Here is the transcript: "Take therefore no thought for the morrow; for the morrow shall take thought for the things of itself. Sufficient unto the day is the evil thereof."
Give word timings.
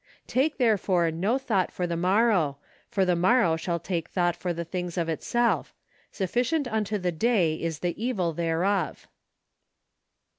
"Take 0.25 0.57
therefore 0.57 1.11
no 1.11 1.37
thought 1.37 1.71
for 1.71 1.85
the 1.85 1.95
morrow; 1.95 2.57
for 2.89 3.05
the 3.05 3.15
morrow 3.15 3.55
shall 3.55 3.77
take 3.79 4.09
thought 4.09 4.35
for 4.35 4.51
the 4.51 4.65
things 4.65 4.97
of 4.97 5.09
itself. 5.09 5.75
Sufficient 6.11 6.67
unto 6.67 6.97
the 6.97 7.11
day 7.11 7.53
is 7.53 7.77
the 7.81 8.03
evil 8.03 8.33
thereof." 8.33 9.05